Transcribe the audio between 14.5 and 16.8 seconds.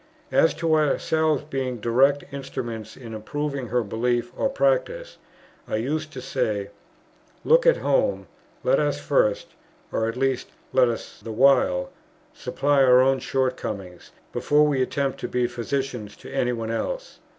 we attempt to be physicians to any one